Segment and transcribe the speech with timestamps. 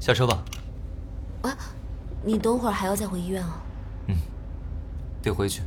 [0.00, 0.42] 下车吧。
[1.42, 1.56] 啊，
[2.24, 3.62] 你等会儿还要再回医院啊？
[4.08, 4.16] 嗯，
[5.22, 5.62] 得回去。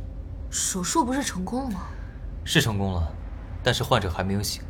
[0.50, 1.82] 手术不是成功了吗？
[2.44, 3.08] 是成功了，
[3.62, 4.62] 但是患者还没有醒。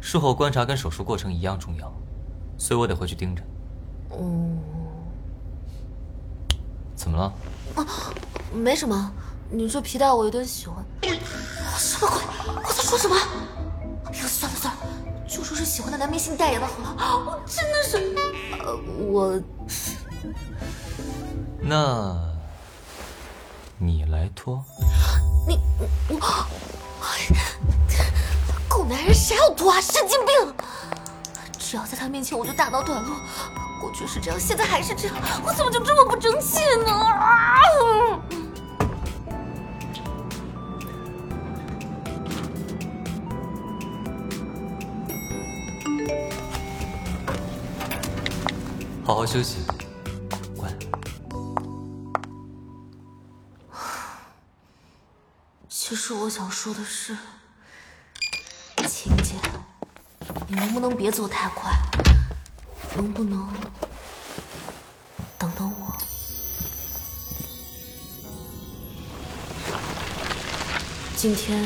[0.00, 1.92] 术后观察跟手术过程一样重要，
[2.56, 3.42] 所以我得回去盯着。
[4.08, 4.56] 哦。
[6.96, 7.32] 怎么了？
[7.76, 7.86] 啊，
[8.52, 9.12] 没什么。
[9.50, 10.84] 你这皮带我有点喜欢。
[11.76, 12.54] 什么鬼？
[12.64, 13.16] 我在说什么？
[14.06, 14.80] 哎呀，算了算了，
[15.26, 17.24] 就说是喜欢的男明星代言的好了。
[17.26, 18.14] 我真的是，
[18.64, 18.76] 呃，
[19.08, 19.40] 我。
[21.60, 22.16] 那，
[23.78, 24.64] 你来脱。
[25.46, 25.58] 你
[26.08, 26.18] 我，
[28.68, 29.80] 狗男人谁要脱啊？
[29.80, 30.54] 神经病！
[31.58, 33.14] 只要在他面前我就大脑短路。
[33.80, 36.92] 过去是这样，现在还是这样，我怎么就这么不争气呢？
[36.92, 37.60] 啊！
[49.20, 49.58] 好好休息，
[50.56, 50.72] 乖。
[55.68, 57.14] 其实我想说的是，
[58.88, 59.34] 秦姐，
[60.48, 61.70] 你能不能别走太快？
[62.96, 63.46] 能不能
[65.36, 65.94] 等等我？
[71.14, 71.62] 今天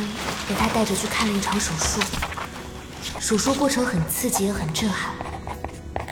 [0.48, 2.00] 被他带着去看了一场手术，
[3.20, 5.14] 手术过程很刺激，也很震撼。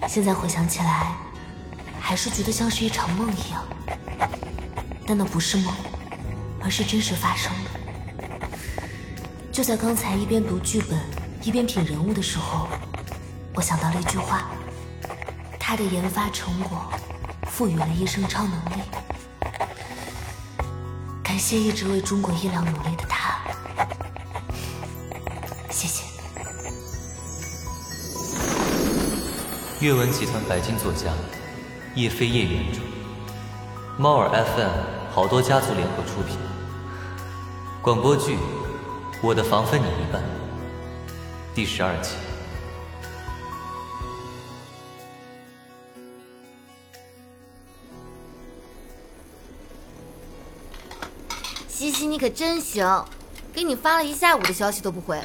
[0.09, 1.17] 现在回想起来，
[2.03, 3.65] 还是觉得像是一场梦一样，
[5.07, 5.73] 但那不是梦，
[6.61, 7.71] 而是真实发生的。
[9.51, 10.99] 就在刚才，一边读剧本
[11.43, 12.69] 一边品人物的时候，
[13.55, 14.51] 我想到了一句话：
[15.59, 16.93] 他的研发成果
[17.49, 18.83] 赋予了医生超能力。
[21.23, 23.39] 感谢一直为中国医疗努力的他，
[25.71, 26.05] 谢谢。
[29.81, 31.11] 阅文集团白金作家
[31.95, 32.81] 叶飞叶原著，
[33.99, 34.71] 猫耳 FM
[35.13, 36.39] 好多家族联合出品。
[37.83, 38.35] 广播剧
[39.23, 40.23] 《我的房分你一半》
[41.55, 42.13] 第十二集。
[51.69, 53.05] 西西，你可真行，
[53.53, 55.21] 给你发了一下午的消息都不回。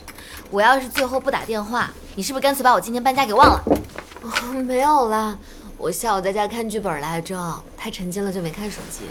[0.52, 3.64] 我要是最后不打电话，你是不是干脆把我今天搬家给忘了？
[4.66, 5.38] 没有啦，
[5.78, 9.06] 我下午在家看剧本来着，太沉浸了就没看手机。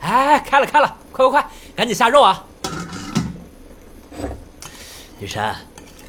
[0.00, 2.44] 哎，开了开了，快快快，赶紧下肉啊！
[5.18, 5.54] 女神，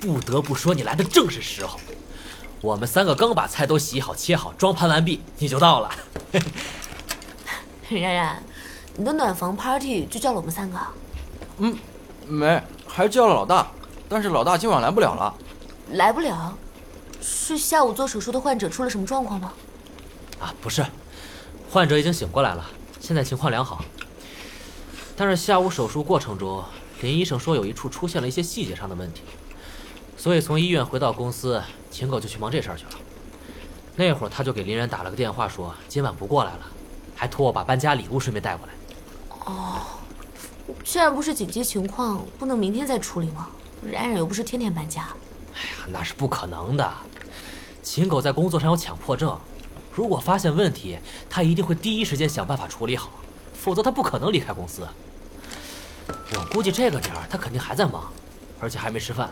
[0.02, 1.80] 不得不说你来的正是时候。
[2.62, 5.90] 我们三个刚把菜都洗好切好装盘完毕，你就到了。
[7.90, 8.44] 冉冉，
[8.98, 10.78] 你的暖房 party 就叫了我们三个？
[11.60, 11.78] 嗯，
[12.28, 13.66] 没，还叫了老大，
[14.10, 15.34] 但是老大今晚来不了了。
[15.94, 16.54] 来不了？
[17.30, 19.52] 是下午做手术的患者出了什么状况吗？
[20.40, 20.86] 啊，不是，
[21.70, 22.66] 患者已经醒过来了，
[23.02, 23.84] 现在情况良好。
[25.18, 26.64] 但是下午手术过程中，
[27.02, 29.24] 林医生说有一处出现了一些细节上的问题，
[30.16, 31.62] 所以从医院回到公司，
[31.92, 32.92] 秦狗就去忙这事儿去了。
[33.98, 36.60] 那会儿他就给林然打了个电话，说今晚不过来了，
[37.14, 38.74] 还托我把搬家礼物顺便带过来。
[39.46, 39.82] 哦，
[40.84, 43.50] 这然不是紧急情况，不能明天再处理吗？
[43.84, 45.10] 冉冉又不是天天搬家。
[45.54, 46.94] 哎呀，那是不可能的。
[47.88, 49.40] 秦狗在工作上有强迫症，
[49.94, 51.00] 如果发现问题，
[51.30, 53.10] 他一定会第一时间想办法处理好，
[53.54, 54.86] 否则他不可能离开公司。
[56.34, 58.12] 我估计这个点儿他肯定还在忙，
[58.60, 59.30] 而且还没吃饭。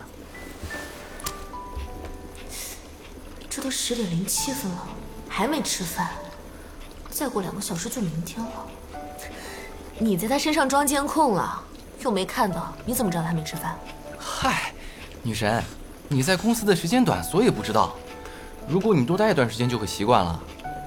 [3.50, 4.88] 这都十点零七分了，
[5.28, 6.08] 还没吃饭，
[7.10, 8.66] 再过两个小时就明天了。
[9.98, 11.62] 你在他身上装监控了，
[12.00, 13.78] 又没看到，你怎么知道他没吃饭？
[14.18, 14.72] 嗨，
[15.22, 15.62] 女神，
[16.08, 17.94] 你在公司的时间短，所以不知道。
[18.68, 20.40] 如果你多待一段时间，就会习惯了。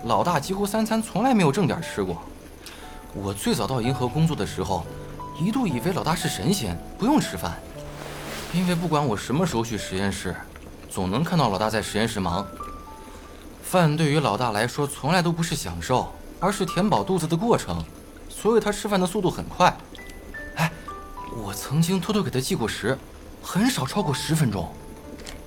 [0.04, 2.22] 老大几乎三餐从来没有正点吃过。
[3.14, 4.86] 我最早到银河工作的时候，
[5.40, 7.58] 一度以为老大是神仙，不用吃饭，
[8.54, 10.36] 因为不管我什么时候去实验室，
[10.90, 12.46] 总能看到老大在实验室忙。
[13.64, 17.84] 饭对于老大来说，从来都不是享受，而是填饱肚子的过程，
[18.28, 19.76] 所以他吃饭的速度很快。
[20.56, 20.70] 哎，
[21.42, 22.98] 我曾经偷偷给他计过时，
[23.42, 24.70] 很少超过十分钟。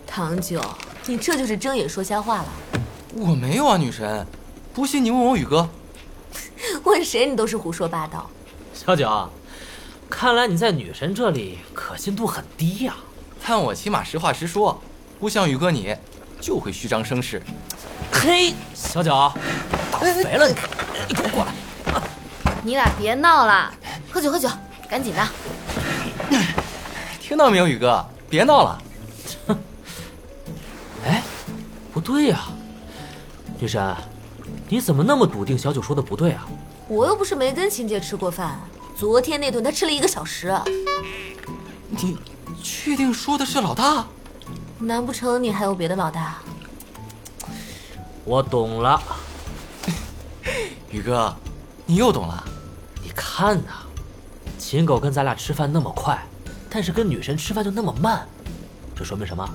[0.07, 0.61] 唐九。
[1.07, 2.47] 你这就是睁眼说瞎话了。
[3.15, 4.25] 我没有啊，女神，
[4.73, 5.69] 不信你问我宇哥。
[6.85, 8.31] 问谁你都是胡说八道。
[8.73, 9.29] 小九，
[10.09, 12.95] 看来你在女神这里可信度很低呀。
[13.45, 14.81] 但我起码实话实说，
[15.19, 15.95] 不像宇哥你，
[16.41, 17.43] 就会虚张声势。
[18.13, 19.11] 嘿，小九，
[19.91, 20.55] 打肥了你，
[21.09, 21.53] 你给我过来。
[22.63, 23.75] 你俩别闹了，
[24.09, 24.49] 喝酒喝酒，
[24.89, 25.29] 赶紧的。
[27.21, 28.81] 听到没有，宇哥，别闹了。
[31.93, 32.47] 不对呀，
[33.59, 33.95] 女神，
[34.69, 36.47] 你怎么那么笃定小九说的不对啊？
[36.89, 38.59] 我又不是没跟秦姐吃过饭，
[38.97, 40.55] 昨天那顿她吃了一个小时。
[41.91, 42.17] 你
[42.63, 44.07] 确定说的是老大？
[44.79, 46.39] 难不成你还有别的老大？
[48.25, 49.01] 我懂了，
[50.91, 51.35] 宇哥，
[51.85, 52.43] 你又懂了。
[53.03, 53.73] 你看呐，
[54.59, 56.19] 秦狗跟咱俩吃饭那么快，
[56.71, 58.27] 但是跟女神吃饭就那么慢，
[58.97, 59.47] 这说明什么？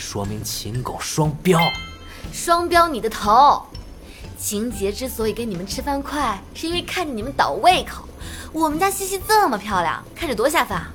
[0.00, 1.60] 说明秦狗双标。
[2.32, 3.64] 双标你的头！
[4.38, 8.08] 秦杰之所以跟你们吃饭快，是因为看着你们倒胃口。
[8.52, 10.90] 我们家西西这么漂亮，看着多下饭啊！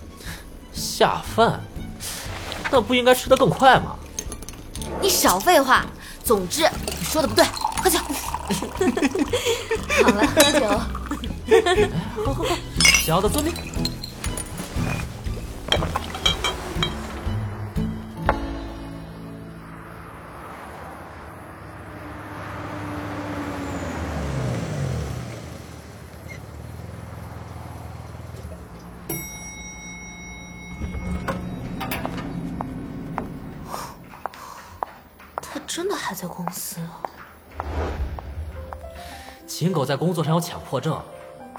[0.74, 1.62] 下饭？
[2.72, 3.96] 那不应该吃得更快吗？
[5.00, 5.86] 你少废话。
[6.24, 7.46] 总之，你说的不对，
[7.84, 8.00] 喝酒。
[8.00, 8.08] 好
[10.10, 10.68] 了，喝酒。
[12.26, 12.58] 好好好，
[13.06, 13.54] 小的遵命。
[39.86, 41.00] 秦狗在工作上有强迫症，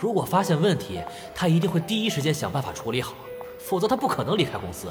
[0.01, 1.01] 如果发现问题，
[1.33, 3.15] 他一定会第一时间想办法处理好，
[3.61, 4.89] 否则他不可能离开公司。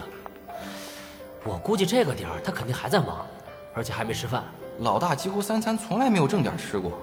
[1.44, 3.26] 我估计这个点儿他肯定还在忙，
[3.74, 4.46] 而且还没吃饭。
[4.80, 6.94] 老大几乎三餐从来没有正点吃过。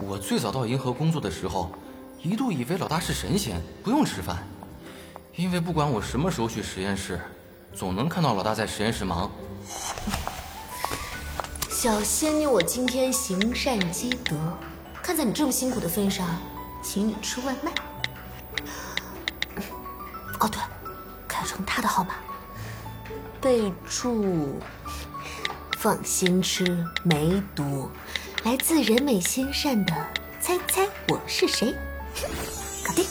[0.00, 1.70] 我最早到银河工作的时候，
[2.22, 4.38] 一度以为老大是神仙，不用吃饭，
[5.36, 7.20] 因为不管我什么时候去实验室，
[7.74, 9.30] 总能看到老大在实验室忙。
[11.70, 14.36] 小仙女，我今天行善积德，
[15.04, 16.26] 看在你这么辛苦的份上，
[16.82, 17.70] 请你吃外卖。
[20.40, 20.58] 哦对，
[21.28, 22.14] 改成他的号码，
[23.38, 24.58] 备注：
[25.78, 27.90] 放心吃，没毒，
[28.44, 29.92] 来自人美心善的，
[30.40, 31.76] 猜猜我是谁？
[32.86, 33.04] 搞定。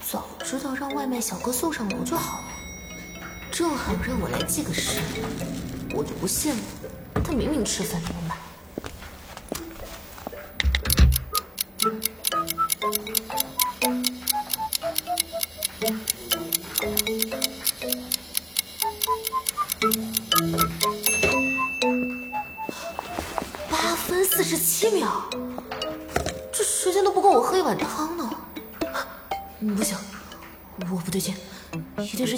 [0.00, 2.44] 早知道让外卖小哥送上楼就好了，
[3.50, 5.00] 正好让我来记个时。
[5.94, 6.62] 我就不信了，
[7.24, 8.14] 他明明吃饭没有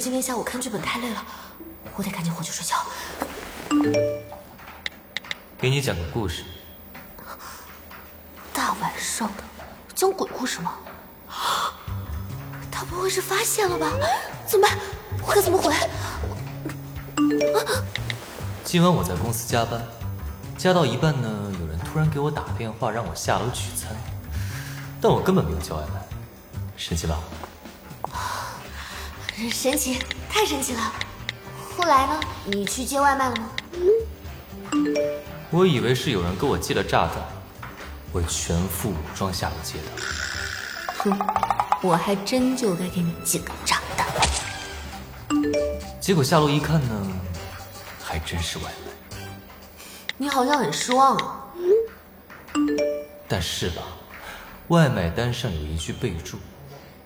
[0.06, 1.24] 今天下午看剧本太累了，
[1.96, 2.76] 我得赶紧回去睡觉。
[5.58, 6.44] 给你讲个故事。
[8.52, 9.42] 大晚上的
[9.96, 10.74] 讲鬼故事吗？
[12.70, 13.90] 他不会是发现了吧？
[14.46, 14.78] 怎么办？
[15.26, 15.74] 我该怎么回？
[18.62, 19.84] 今晚我在公司加班，
[20.56, 23.90] 加到一半呢，有人突然给我打电话让我下楼取餐，
[25.00, 26.00] 但我根本没有叫外卖，
[26.76, 27.18] 神奇吧？
[29.36, 29.98] 神奇，
[30.30, 30.92] 太神奇了！
[31.76, 32.18] 后来呢？
[32.46, 33.50] 你去接外卖了吗？
[35.50, 37.16] 我以为是有人给我寄了炸弹，
[38.12, 39.84] 我全副武装下楼接的。
[40.96, 41.18] 哼，
[41.82, 44.06] 我还真就该给你寄个炸弹。
[46.00, 47.06] 结果下楼一看呢，
[48.02, 49.18] 还真是外卖。
[50.16, 51.44] 你好像很失望啊。
[53.28, 53.82] 但是吧，
[54.68, 56.38] 外卖单上有一句备注，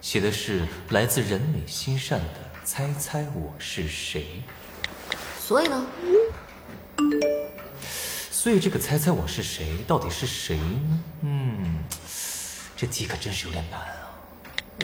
[0.00, 4.42] 写的是来自人美心善的“猜猜我是谁
[5.38, 5.86] 所以呢？”。
[8.30, 11.00] 所以这个“猜猜我是谁”到底是谁呢？
[11.22, 11.84] 嗯，
[12.76, 14.10] 这题可真是有点难啊。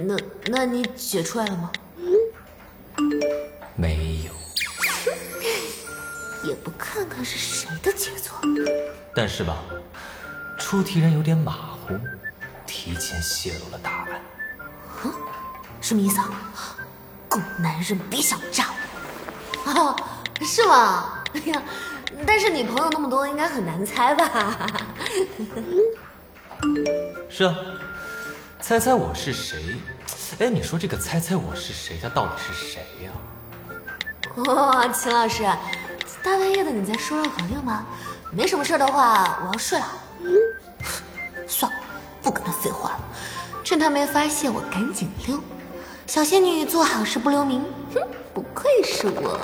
[0.03, 0.17] 那
[0.49, 1.73] 那你解出来了吗？
[3.75, 4.33] 没有，
[6.49, 8.39] 也不看看是谁的杰作。
[9.15, 9.65] 但是吧，
[10.59, 11.99] 出题人有点马虎，
[12.67, 14.21] 提前泄露了答案。
[15.81, 16.31] 什么意思啊？
[17.29, 18.67] 狗男人别想炸
[19.65, 19.71] 我！
[19.71, 19.97] 啊，
[20.43, 21.23] 是吗？
[21.35, 21.63] 哎呀，
[22.27, 24.67] 但是你朋友那么多，应该很难猜吧？
[27.29, 27.55] 是啊，
[28.61, 29.77] 猜猜我是谁？
[30.39, 33.11] 哎，你说这个“猜猜我是谁”，他到底是谁呀、
[34.45, 35.45] 哇，秦老师，
[36.23, 37.87] 大半夜的你在说绕口令吗？
[38.33, 39.87] 没什么事的话，我要睡了。
[41.47, 41.79] 算了，
[42.23, 43.01] 不跟他废话了。
[43.67, 45.41] 趁他没发现，我赶紧溜。
[46.07, 47.61] 小仙女做好事不留名，
[47.93, 48.01] 哼，
[48.33, 49.41] 不愧是我。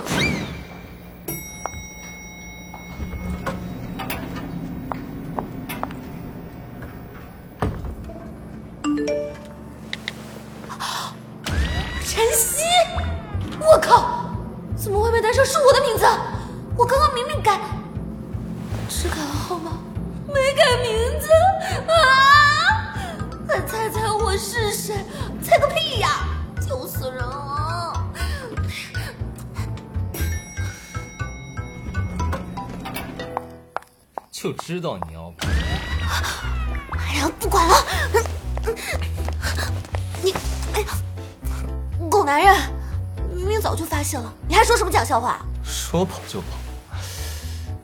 [45.12, 45.38] 笑话？
[45.62, 46.47] 说跑就跑，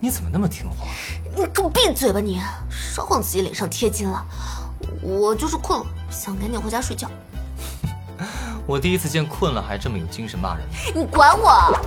[0.01, 0.87] 你怎么那么听话？
[1.37, 2.41] 你给我闭嘴吧你！
[2.71, 4.27] 少往自己脸上贴金了。
[5.03, 7.07] 我就是困了，想赶紧回家睡觉。
[8.67, 10.67] 我第一次见困了还这么有精神骂人。
[10.95, 11.79] 你管我？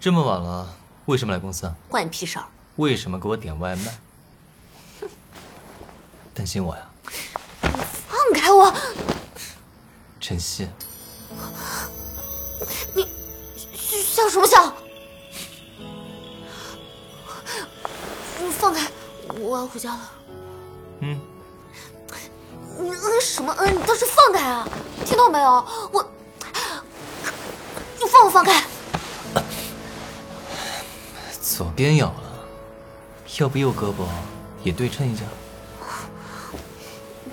[0.00, 0.68] 这么晚了，
[1.04, 1.72] 为什么来公司啊？
[1.88, 2.44] 关你屁事儿！
[2.74, 3.94] 为什么给我点外卖？
[6.34, 6.82] 担心我呀？
[8.08, 8.74] 放开我！
[10.18, 10.66] 晨曦，
[12.92, 13.06] 你
[14.26, 14.72] 笑什么笑？
[18.40, 18.90] 你放开！
[19.38, 20.12] 我要回家了。
[21.00, 21.20] 嗯，
[22.80, 23.72] 你嗯什么嗯？
[23.72, 24.68] 你倒是放开啊！
[25.04, 25.64] 听到没有？
[25.92, 26.04] 我，
[28.00, 28.64] 你放不放开？
[31.40, 32.48] 左边咬了，
[33.38, 34.06] 要不右胳膊
[34.64, 35.22] 也对称一下？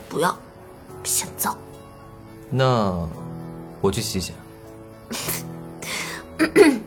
[0.08, 0.38] 不要，
[1.04, 1.58] 嫌脏。
[2.52, 3.10] 那
[3.82, 4.34] 我去洗洗。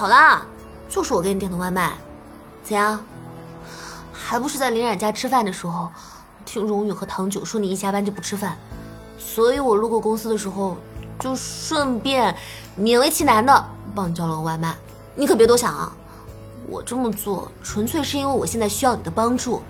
[0.00, 0.46] 好啦，
[0.88, 1.92] 就是我给你点的外卖，
[2.64, 3.04] 怎样？
[4.10, 5.90] 还不是在林冉家吃饭的时候，
[6.46, 8.56] 听荣宇和唐九说你一下班就不吃饭，
[9.18, 10.78] 所以我路过公司的时候，
[11.18, 12.34] 就顺便
[12.78, 13.62] 勉为其难的
[13.94, 14.74] 帮你叫了个外卖。
[15.14, 15.92] 你可别多想啊，
[16.66, 19.60] 我这么做纯粹是因为我现在需要你的帮助，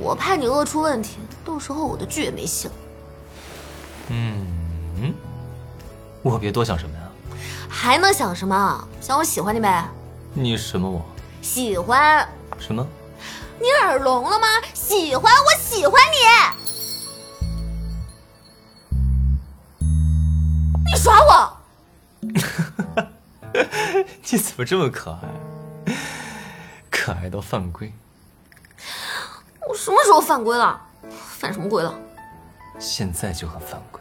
[0.00, 2.74] 我怕你饿出问题，到时候我的剧也没戏了。
[4.08, 5.14] 嗯，
[6.22, 7.02] 我别多想什么呀？
[7.70, 8.88] 还能想什么？
[9.00, 9.84] 想我喜欢你呗？
[10.34, 11.02] 你什么我？
[11.40, 12.28] 喜欢。
[12.58, 12.86] 什么？
[13.60, 14.46] 你耳聋了吗？
[14.74, 16.16] 喜欢，我喜欢你。
[20.90, 21.56] 你耍我？
[24.30, 25.94] 你怎么这么可爱？
[26.90, 27.92] 可爱到犯规。
[29.68, 30.80] 我什么时候犯规了？
[31.38, 31.94] 犯什么规了？
[32.78, 34.00] 现在就很犯规。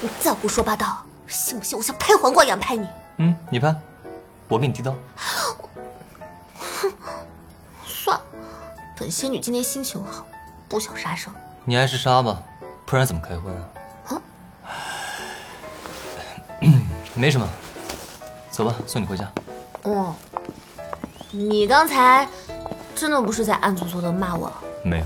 [0.00, 2.88] 你再胡说八道，信不信我像拍黄瓜一样拍你？
[3.16, 3.74] 嗯，你拍，
[4.48, 4.94] 我给你递刀。
[5.16, 6.92] 哼
[7.84, 8.24] 算了，
[8.96, 10.24] 本仙女今天心情好，
[10.68, 11.34] 不想杀生。
[11.64, 12.40] 你还是杀吧，
[12.86, 13.68] 不然怎么开荤啊？
[14.08, 14.22] 啊？
[17.14, 17.48] 没什么，
[18.50, 19.28] 走吧，送你回家。
[19.82, 20.14] 哦，
[21.32, 22.28] 你刚才
[22.94, 24.52] 真的不是在暗搓搓的骂我？
[24.84, 25.04] 没有。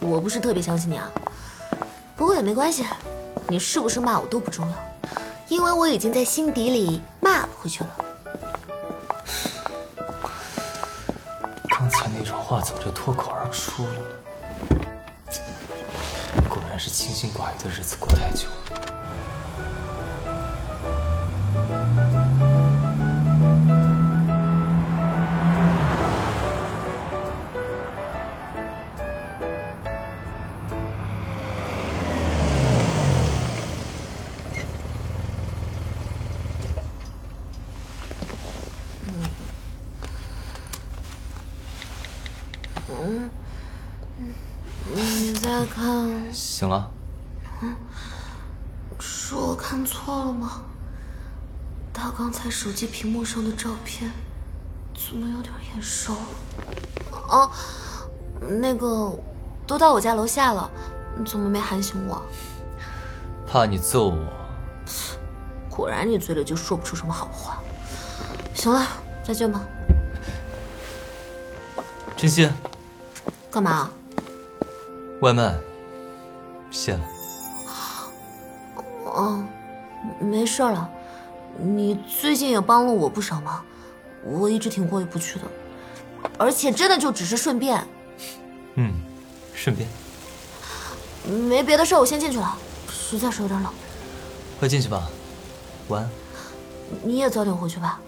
[0.00, 1.08] 我不是特别相信你啊，
[2.16, 2.84] 不过也没关系，
[3.48, 4.74] 你是不是骂我都不重要，
[5.48, 7.90] 因为我已经在心底里骂回去了。
[11.70, 13.90] 刚才那种话早就脱口而出了？
[16.46, 18.54] 果然是清心寡欲的日子过太久了。
[52.50, 54.10] 手机屏幕上的照片
[54.94, 56.14] 怎么有点眼熟？
[57.28, 57.50] 哦，
[58.40, 59.12] 那个
[59.66, 60.70] 都到我家楼下了，
[61.18, 62.22] 你怎么没喊醒我？
[63.46, 64.18] 怕你揍我。
[65.70, 67.62] 果然你嘴里就说不出什么好话。
[68.54, 68.86] 行了，
[69.22, 69.60] 再见吧。
[72.16, 72.50] 晨曦，
[73.50, 73.90] 干嘛？
[75.20, 75.56] 外卖，
[76.70, 77.00] 谢了。
[79.04, 79.44] 哦，
[80.20, 80.90] 没事了。
[81.58, 83.64] 你最近也帮了我不少忙
[84.24, 85.44] 我一直挺过意不去的
[86.38, 87.84] 而且真的就只是顺便
[88.76, 88.94] 嗯
[89.54, 89.88] 顺便
[91.48, 92.56] 没别的事我先进去了
[92.88, 93.72] 实在是有点冷
[94.58, 95.08] 快进去吧
[95.88, 96.10] 晚安。
[97.02, 98.00] 你也早点回去吧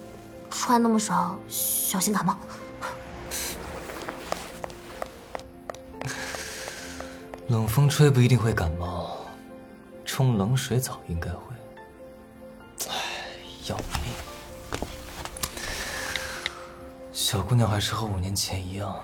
[0.49, 2.35] 穿那么少小心感冒。
[7.47, 9.17] 冷风吹不一定会感冒
[10.05, 11.53] 冲冷水澡应该会
[13.71, 13.85] 要命！
[17.13, 19.01] 小姑娘还是和五年前一样，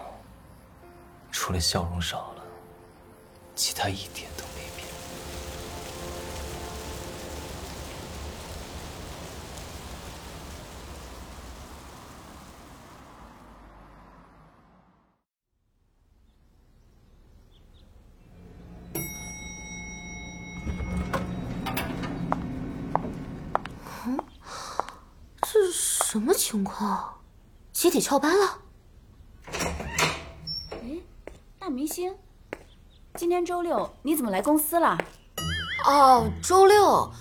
[1.32, 2.44] 除了笑容少了，
[3.56, 4.86] 其他一点都没变。
[25.42, 27.14] 这是什么情况？
[27.74, 28.60] 集体翘班了？
[30.72, 30.98] 哎
[31.60, 32.16] 大明星，
[33.16, 34.98] 今天周六你怎么来公司了？
[35.86, 37.12] 哦，周六，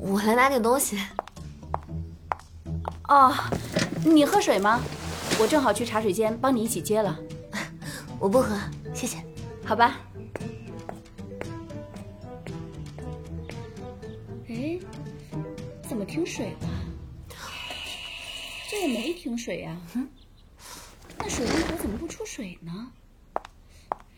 [0.00, 0.98] 我来拿点东西。
[3.06, 3.32] 哦，
[4.04, 4.80] 你喝水吗？
[5.38, 7.16] 我正好去茶水间帮你一起接了，
[8.18, 8.58] 我不喝，
[8.92, 9.24] 谢谢。
[9.64, 9.96] 好吧？
[14.48, 14.76] 哎，
[15.88, 16.81] 怎么停水了？
[18.72, 20.08] 这也没停水呀、嗯，
[21.18, 22.90] 那水龙头怎么不出水呢？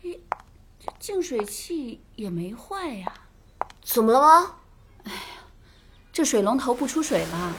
[0.01, 0.17] 咦，
[0.79, 3.13] 这净水器也没坏呀、
[3.83, 4.55] 怎么了吗？
[5.03, 5.19] 哎呀
[6.13, 7.53] 这水龙头不出水了。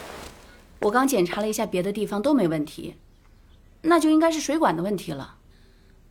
[0.81, 2.97] 我刚检查了一下别的地方都没问题，
[3.83, 5.37] 那就应该是水管的问题了。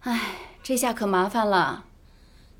[0.01, 1.85] 哎，这下可麻烦了。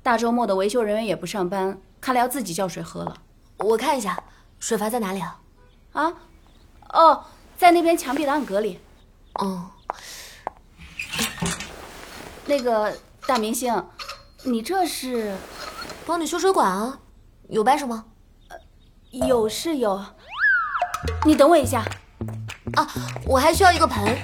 [0.02, 3.22] 大周末的维修人员也不上班，看来要自己叫水喝了。
[3.58, 4.24] 我看一下，
[4.58, 5.40] 水阀在哪里啊？
[5.92, 6.12] 啊？
[6.88, 7.24] 哦，
[7.56, 8.80] 在那边墙壁的暗格里。
[9.34, 9.70] 哦，
[12.46, 12.96] 那个
[13.26, 13.84] 大明星，
[14.44, 15.34] 你这是
[16.06, 16.98] 帮你修水管啊？
[17.48, 18.04] 有办什么？
[19.10, 20.04] 有是有。
[21.24, 21.84] 你等我一下。
[22.74, 22.86] 啊，
[23.24, 24.16] 我还需要一个盆，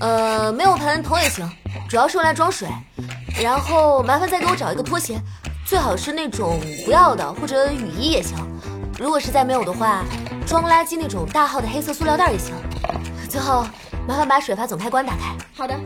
[0.00, 1.48] 呃，没有盆桶也行，
[1.88, 2.68] 主要是用来装水。
[3.40, 5.20] 然后麻烦再给我找一个拖鞋，
[5.64, 8.36] 最好是那种不要的，或者雨衣也行。
[8.98, 10.04] 如果实在没有的话，
[10.46, 12.54] 装垃圾那种大号的黑色塑料袋也行。
[13.30, 13.64] 最后
[14.08, 15.36] 麻烦把水阀总开关打开。
[15.54, 15.78] 好的。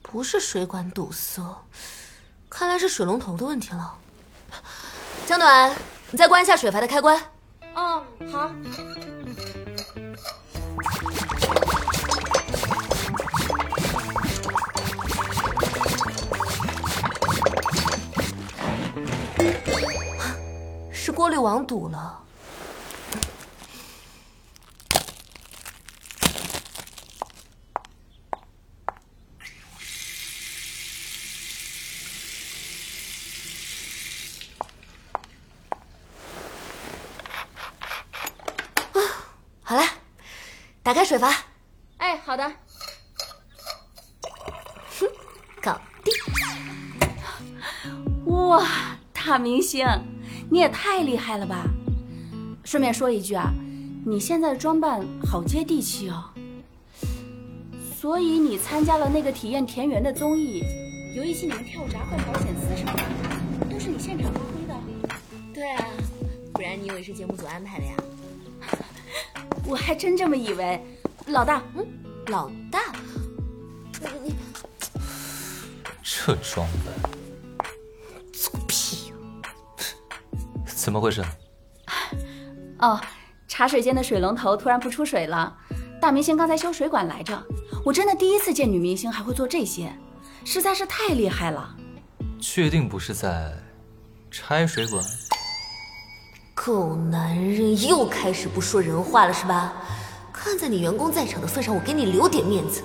[0.00, 1.42] 不是水管堵塞，
[2.48, 3.94] 看来是水龙头的问题了。
[5.26, 5.70] 江暖，
[6.10, 7.20] 你再关一下水阀的开关。
[7.74, 8.50] 哦，好。
[20.92, 22.18] 是过滤网堵了。
[39.62, 39.82] 好了，
[40.82, 41.51] 打开水阀。
[49.42, 49.84] 明星，
[50.48, 51.66] 你也太厉害了吧！
[52.64, 53.52] 顺便说一句啊，
[54.06, 56.24] 你现在的装扮好接地气哦。
[57.98, 60.62] 所以你参加了那个体验田园的综艺，
[61.16, 64.74] 有一期你们跳闸换保险丝什么的，都是你现场发挥的。
[65.52, 65.84] 对啊，
[66.52, 67.94] 不然你以为是节目组安排的呀？
[69.66, 70.80] 我还真这么以为。
[71.26, 71.86] 老大，嗯，
[72.26, 72.92] 老大，
[74.24, 74.34] 你你
[76.02, 77.11] 这装扮，
[80.82, 81.24] 怎么回事？
[82.80, 83.00] 哦，
[83.46, 85.56] 茶水间的水龙头突然不出水了。
[86.00, 87.40] 大明星刚才修水管来着，
[87.84, 89.96] 我真的第一次见女明星还会做这些，
[90.44, 91.76] 实在是太厉害了。
[92.40, 93.52] 确定不是在
[94.28, 95.04] 拆水管？
[96.52, 99.74] 狗男人又开始不说人话了是吧？
[100.32, 102.82] 看在你员工在场的份上，我给你留点面子，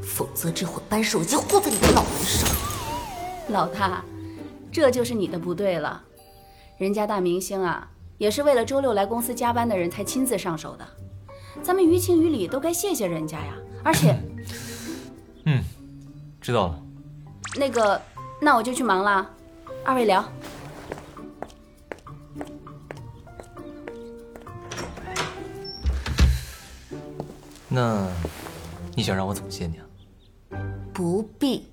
[0.00, 2.48] 否则这会扳手机护在你的脑门上。
[3.48, 4.04] 老大，
[4.70, 6.00] 这就是你的不对了。
[6.80, 10.88] 人家大明星啊，也是为了周六来公司加班的人才亲自上手的，
[11.62, 13.52] 咱们于情于理都该谢谢人家呀。
[13.84, 14.18] 而且，
[15.44, 15.62] 嗯，
[16.40, 16.82] 知道了。
[17.56, 18.00] 那个，
[18.40, 19.30] 那我就去忙了，
[19.84, 20.24] 二位聊。
[27.68, 28.08] 那，
[28.96, 29.84] 你想让我怎么谢你啊？
[30.94, 31.66] 不必，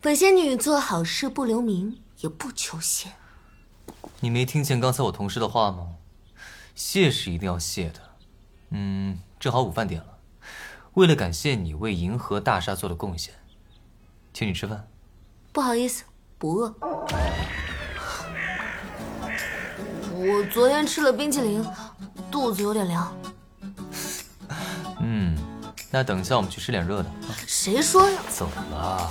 [0.00, 3.10] 本仙女做好事不留名，也不求谢。
[4.22, 5.94] 你没听见刚才我同事的话吗？
[6.74, 8.00] 谢是一定要谢的。
[8.70, 10.18] 嗯，正好午饭点了，
[10.92, 13.34] 为了感谢你为银河大厦做的贡献，
[14.34, 14.86] 请你吃饭。
[15.52, 16.04] 不好意思，
[16.36, 16.74] 不饿。
[20.12, 21.64] 我昨天吃了冰淇淋，
[22.30, 23.16] 肚子有点凉。
[25.00, 25.34] 嗯，
[25.90, 27.10] 那等一下我们去吃点热的。
[27.46, 28.20] 谁说呀？
[28.28, 29.10] 走了。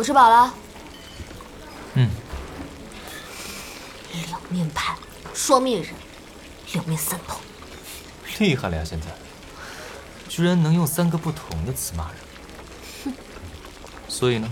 [0.00, 0.54] 我吃饱了。
[1.92, 2.08] 嗯，
[4.28, 4.96] 两面派，
[5.34, 5.92] 双面人，
[6.72, 7.38] 两面三头。
[8.38, 8.82] 厉害了呀！
[8.82, 9.08] 现在
[10.26, 12.16] 居然能用三个不同的词骂人。
[13.04, 13.12] 哼。
[14.08, 14.50] 所以呢？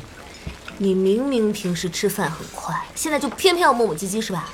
[0.77, 4.51] 你明明平时吃饭很快，现在就偏偏要磨磨唧唧是吧？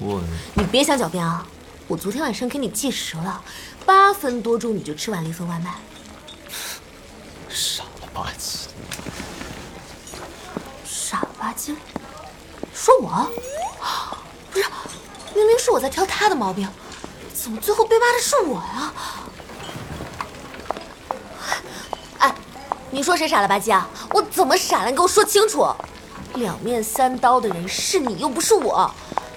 [0.00, 0.20] 我……
[0.54, 1.46] 你别想狡辩啊！
[1.86, 3.40] 我昨天晚上给你计时了，
[3.86, 5.76] 八分多钟你就吃完了一份外卖。
[7.48, 8.66] 傻了吧唧！
[10.84, 11.74] 傻了吧唧！
[12.74, 13.28] 说我？
[14.52, 14.64] 不是，
[15.34, 16.68] 明明是我在挑他的毛病，
[17.32, 18.92] 怎么最后被骂的是我呀？
[22.18, 22.34] 哎，
[22.90, 23.88] 你说谁傻了吧唧啊？
[24.12, 24.90] 我怎么傻了？
[24.90, 25.66] 你给我说清楚！
[26.34, 28.90] 两面三刀的人是你，又不是我。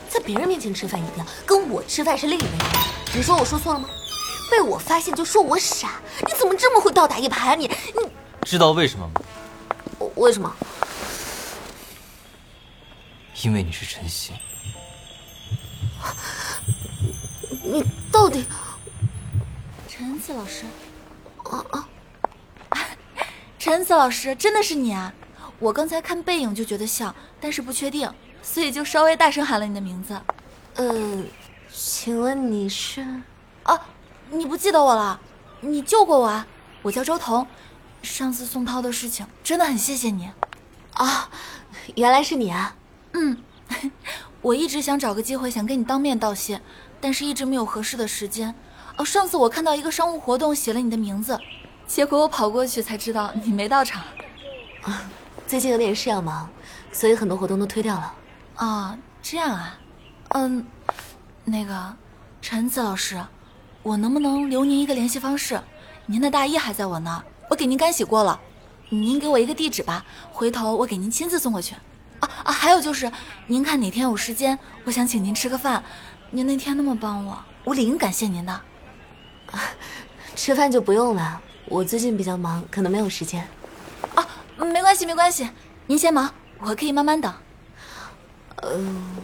[0.10, 2.56] 在别人面前吃饭一样，跟我吃饭是另一回事。
[3.13, 3.88] 你说我说错了吗？
[4.50, 7.56] 被我发现就说我傻，你怎么这么会倒打一耙啊？
[7.56, 8.10] 你你
[8.43, 9.21] 知道为什么吗？
[10.15, 10.54] 为什么？
[13.44, 14.34] 因为你是陈曦。
[17.64, 18.46] 你到底？
[19.88, 20.66] 陈子老师，
[21.44, 21.88] 啊啊！
[23.58, 25.14] 陈子老师，真的是你啊！
[25.60, 28.12] 我刚才看背影就觉得像，但是不确定。
[28.44, 30.20] 所以就稍微大声喊了你的名字，
[30.76, 31.28] 嗯，
[31.72, 33.06] 请问你是？
[33.64, 33.80] 啊，
[34.32, 35.20] 你不记得我了？
[35.62, 36.48] 你救过我啊！
[36.82, 37.46] 我叫周彤，
[38.02, 40.32] 上次宋涛的事情真的很谢谢你。
[40.94, 41.30] 啊，
[41.96, 42.76] 原来是你啊！
[43.13, 43.38] 嗯，
[44.41, 46.62] 我一直想找个机会想跟你当面道谢，
[47.00, 48.54] 但是一直没有合适的时间。
[48.97, 51.39] 哦，上次我看到一个商务活动写了你的名字，
[51.88, 54.02] 结果我跑过去才知道你没到场。
[54.84, 55.10] 啊，
[55.47, 56.50] 最近有点事要忙，
[56.91, 58.13] 所以很多活动都推掉了。
[58.56, 59.80] 啊，这样啊，
[60.30, 60.65] 嗯，
[61.45, 61.95] 那个
[62.41, 63.21] 陈子老师，
[63.84, 65.60] 我能不能留您一个联系方式？
[66.06, 68.39] 您的大衣还在我那儿，我给您干洗过了，
[68.89, 71.76] 您给我一个地址吧，回头我给您亲自送过去。
[72.22, 73.12] 啊啊，还有就是，
[73.48, 75.84] 您看哪天有时间，我想请您吃个饭。
[76.30, 78.54] 您那天那么帮我，我理应感谢您的。
[78.54, 79.60] 啊，
[80.36, 83.46] 吃饭就不用了，我最近比较忙，可能没有时间。
[84.16, 84.26] 啊，
[84.58, 85.50] 没关系没关系，
[85.88, 87.34] 您先忙，我可以慢慢等。
[88.64, 89.16] 嗯，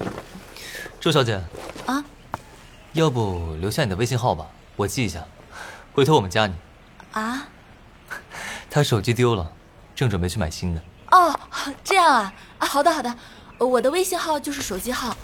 [0.99, 1.41] 周小姐，
[1.85, 2.03] 啊，
[2.93, 5.23] 要不留下你的微信号吧，我记一下，
[5.93, 6.55] 回头我们加你。
[7.11, 7.47] 啊？
[8.69, 9.51] 他手机丢了，
[9.95, 10.81] 正准备去买新的。
[11.11, 11.39] 哦，
[11.83, 13.15] 这样啊，啊，好的好的，
[13.59, 15.15] 我的微信号就是手机号，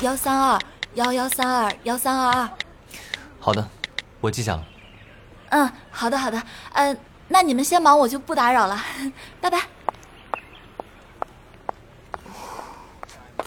[0.00, 0.58] 幺三二
[0.94, 2.50] 幺幺三二幺三二二。
[3.40, 3.68] 好的，
[4.20, 4.64] 我记下了。
[5.50, 6.98] 嗯，好的好的，嗯，
[7.28, 8.82] 那你们先忙，我就不打扰了，
[9.40, 9.62] 拜拜。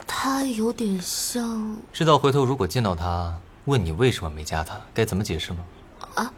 [0.08, 5.60] 他有点像，知道回头如果见到他问你为什么没加他，该怎么解释吗？
[6.13, 6.32] 啊，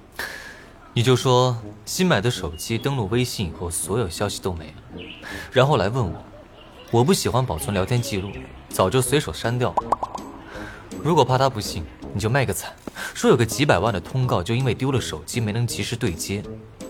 [0.93, 5.01] 你就说新买的手机登录微信以后所有消息都没了，
[5.51, 6.23] 然后来问我，
[6.93, 8.31] 我不喜欢保存聊天记录，
[8.69, 9.83] 早就随手删掉了。
[11.03, 12.71] 如果怕他不信，你就卖个惨，
[13.15, 16.43] 说有个几百万的通告就因为丢了手机没能及时对接，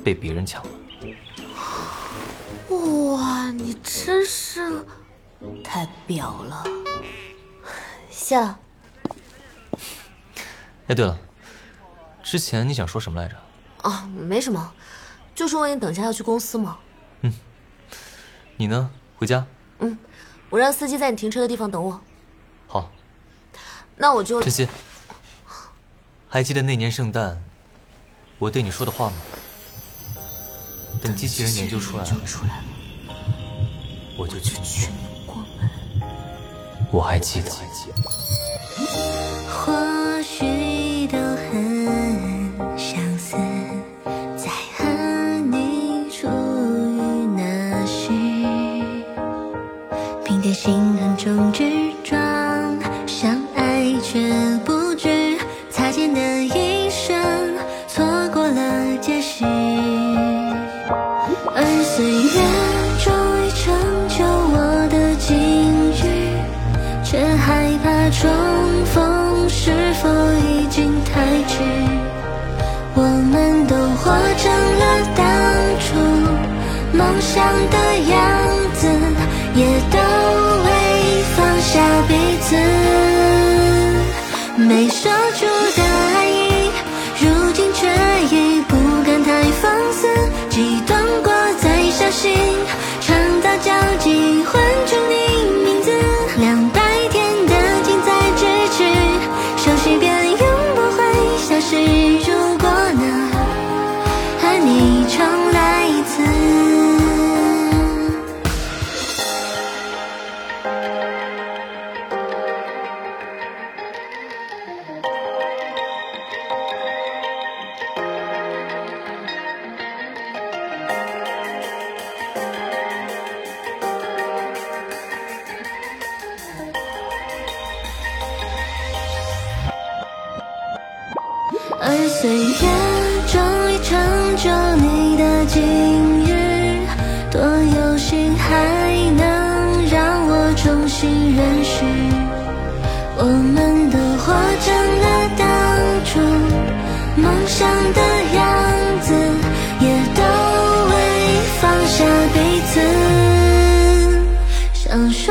[0.03, 0.69] 被别人抢了。
[3.15, 4.85] 哇，你真是
[5.63, 6.65] 太婊了。
[8.09, 8.59] 谢了。
[10.87, 11.17] 哎，对了，
[12.21, 13.37] 之前你想说什么来着？
[13.83, 14.73] 哦，没什么，
[15.33, 16.77] 就是问你等下要去公司吗？
[17.21, 17.33] 嗯。
[18.57, 18.91] 你呢？
[19.15, 19.47] 回家？
[19.83, 19.97] 嗯，
[20.49, 22.01] 我让司机在你停车的地方等我。
[22.67, 22.89] 好。
[23.95, 24.41] 那我就。
[24.41, 24.67] 晨曦，
[26.27, 27.43] 还记得那年圣诞
[28.39, 29.15] 我对你说的话吗？
[31.01, 32.09] 等机器人研究出来了，
[34.17, 34.89] 我就去取。
[36.91, 37.49] 我还记得。
[39.49, 40.72] 或许
[50.63, 52.15] 心狠中，执着，
[53.05, 54.31] 相爱却
[54.63, 55.37] 不知
[55.69, 57.13] 擦肩的一生，
[57.89, 59.43] 错过了结局。
[61.53, 62.39] 而岁月
[63.03, 63.11] 终
[63.43, 63.75] 于成
[64.07, 65.35] 就我的境
[65.99, 66.01] 遇，
[67.03, 68.31] 却害怕重
[68.85, 69.69] 逢是
[70.01, 70.07] 否
[70.47, 71.59] 已经太迟？
[72.95, 74.49] 我们都活成
[74.79, 75.21] 了当
[75.81, 75.83] 初
[76.97, 77.75] 梦想的
[78.07, 78.15] 样
[78.75, 78.87] 子，
[79.55, 79.92] 也。
[82.43, 82.55] 字
[84.57, 85.83] 没说出的
[86.15, 86.69] 爱意，
[87.21, 87.87] 如今却
[88.35, 88.75] 已不
[89.05, 90.07] 敢太放肆，
[90.49, 92.35] 激动过再小心，
[93.01, 94.61] 创造交集，幻。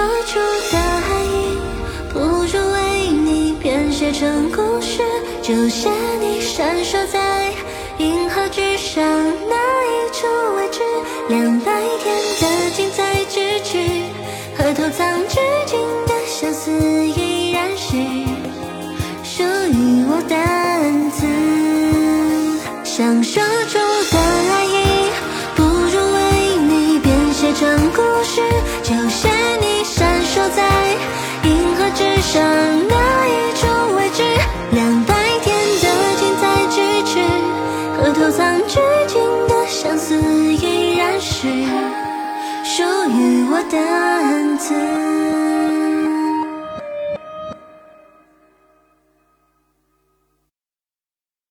[0.02, 0.40] 说出
[0.72, 1.56] 的爱意
[2.12, 5.00] 不如为你编写成故事
[5.40, 5.88] 就写
[6.20, 7.52] 你闪烁在
[7.98, 9.00] 银河之上
[9.48, 9.54] 那
[9.86, 10.80] 一处位置
[11.28, 11.80] 两败
[43.72, 45.01] 的恩赐